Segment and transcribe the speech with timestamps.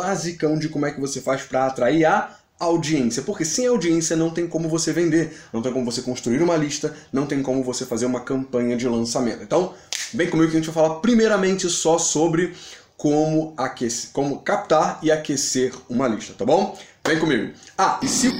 [0.00, 4.30] basicão de como é que você faz para atrair a audiência, porque sem audiência não
[4.30, 7.84] tem como você vender, não tem como você construir uma lista, não tem como você
[7.84, 9.42] fazer uma campanha de lançamento.
[9.42, 9.74] Então,
[10.12, 12.54] vem comigo que a gente vai falar primeiramente só sobre
[12.96, 16.78] como aquecer, como captar e aquecer uma lista, tá bom?
[17.06, 17.52] Vem comigo.
[17.78, 18.30] Ah, e se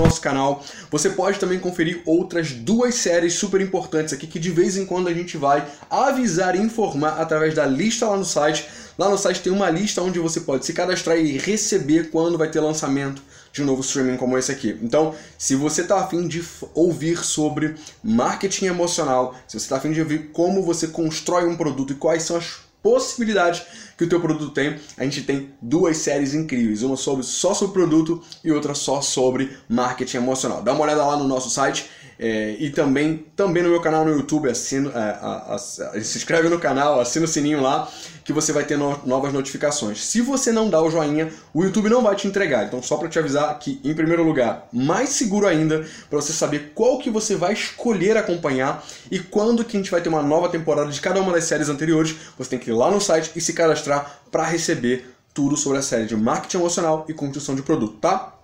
[0.00, 4.76] nosso canal, você pode também conferir outras duas séries super importantes aqui que de vez
[4.76, 8.66] em quando a gente vai avisar e informar através da lista lá no site.
[8.98, 12.50] Lá no site tem uma lista onde você pode se cadastrar e receber quando vai
[12.50, 13.22] ter lançamento
[13.52, 14.78] de um novo streaming como esse aqui.
[14.82, 16.44] Então, se você está afim de
[16.74, 21.92] ouvir sobre marketing emocional, se você está afim de ouvir como você constrói um produto
[21.92, 23.62] e quais são as possibilidades
[23.96, 27.74] que o teu produto tem, a gente tem duas séries incríveis, uma sobre só sobre
[27.74, 30.62] produto e outra só sobre marketing emocional.
[30.62, 31.90] Dá uma olhada lá no nosso site
[32.22, 35.58] é, e também, também no meu canal no YouTube, assino, é,
[36.02, 37.90] se inscreve no canal, assina o sininho lá,
[38.22, 40.04] que você vai ter no, novas notificações.
[40.04, 42.66] Se você não dá o joinha, o YouTube não vai te entregar.
[42.66, 46.72] Então, só para te avisar que, em primeiro lugar, mais seguro ainda, para você saber
[46.74, 50.50] qual que você vai escolher acompanhar e quando que a gente vai ter uma nova
[50.50, 53.40] temporada de cada uma das séries anteriores, você tem que ir lá no site e
[53.40, 57.96] se cadastrar para receber tudo sobre a série de marketing emocional e construção de produto,
[57.96, 58.39] tá?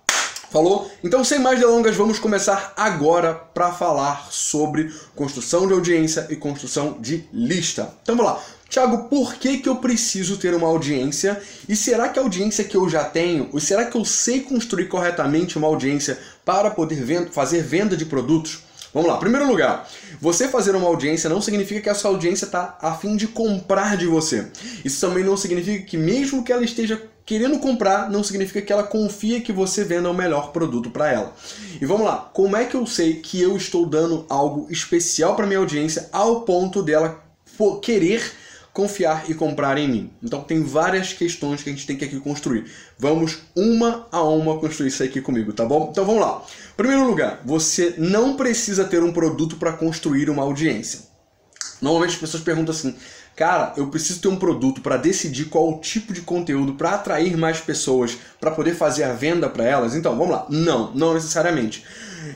[0.49, 0.89] Falou?
[1.03, 6.97] Então, sem mais delongas, vamos começar agora para falar sobre construção de audiência e construção
[6.99, 7.93] de lista.
[8.01, 8.41] Então, vamos lá.
[8.69, 11.41] Tiago, por que, que eu preciso ter uma audiência?
[11.67, 14.87] E será que a audiência que eu já tenho, ou será que eu sei construir
[14.87, 18.59] corretamente uma audiência para poder fazer venda de produtos?
[18.93, 19.87] Vamos lá, primeiro lugar,
[20.19, 23.95] você fazer uma audiência não significa que a sua audiência está a fim de comprar
[23.95, 24.47] de você.
[24.83, 28.83] Isso também não significa que, mesmo que ela esteja querendo comprar, não significa que ela
[28.83, 31.35] confia que você venda o melhor produto para ela.
[31.79, 35.45] E vamos lá, como é que eu sei que eu estou dando algo especial para
[35.45, 37.21] minha audiência ao ponto dela
[37.81, 38.31] querer
[38.71, 40.11] confiar e comprar em mim.
[40.23, 42.71] Então tem várias questões que a gente tem que aqui construir.
[42.97, 45.89] Vamos uma a uma construir isso aqui comigo, tá bom?
[45.91, 46.45] Então vamos lá.
[46.77, 51.16] Primeiro lugar, você não precisa ter um produto para construir uma audiência.
[51.81, 52.95] Normalmente as pessoas perguntam assim:
[53.35, 57.37] cara, eu preciso ter um produto para decidir qual o tipo de conteúdo para atrair
[57.37, 59.95] mais pessoas, para poder fazer a venda para elas?
[59.95, 60.45] Então, vamos lá.
[60.49, 61.85] Não, não necessariamente.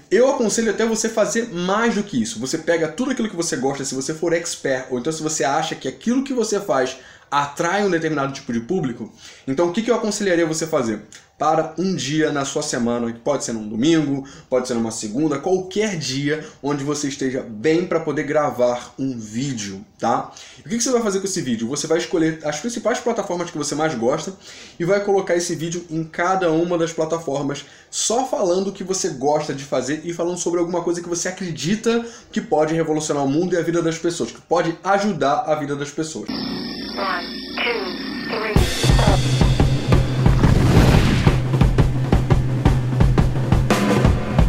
[0.09, 2.39] Eu aconselho até você fazer mais do que isso.
[2.39, 5.43] Você pega tudo aquilo que você gosta, se você for expert, ou então se você
[5.43, 6.97] acha que aquilo que você faz
[7.29, 9.11] atrai um determinado tipo de público,
[9.47, 11.01] então o que eu aconselharia você fazer?
[11.41, 15.39] Para um dia na sua semana, que pode ser num domingo, pode ser numa segunda,
[15.39, 20.31] qualquer dia onde você esteja bem para poder gravar um vídeo, tá?
[20.63, 21.67] E o que você vai fazer com esse vídeo?
[21.69, 24.35] Você vai escolher as principais plataformas que você mais gosta
[24.79, 29.09] e vai colocar esse vídeo em cada uma das plataformas, só falando o que você
[29.09, 33.27] gosta de fazer e falando sobre alguma coisa que você acredita que pode revolucionar o
[33.27, 36.29] mundo e a vida das pessoas, que pode ajudar a vida das pessoas.